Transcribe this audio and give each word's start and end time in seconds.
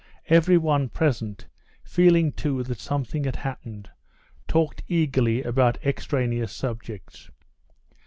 Everyone 0.29 0.89
present, 0.89 1.45
feeling 1.83 2.31
too 2.31 2.63
that 2.63 2.79
something 2.79 3.23
had 3.25 3.35
happened, 3.35 3.91
talked 4.47 4.81
eagerly 4.87 5.43
about 5.43 5.77
extraneous 5.83 6.51
subjects. 6.51 7.29